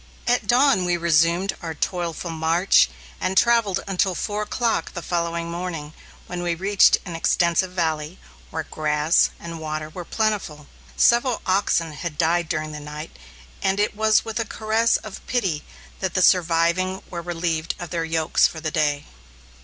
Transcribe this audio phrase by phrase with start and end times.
[0.25, 5.93] At dawn we resumed our toilful march, and travelled until four o'clock the following morning,
[6.25, 8.17] when we reached an extensive valley,
[8.49, 10.65] where grass and water were plentiful.
[10.97, 13.15] Several oxen had died during the night,
[13.61, 15.63] and it was with a caress of pity
[15.99, 19.05] that the surviving were relieved of their yokes for the day.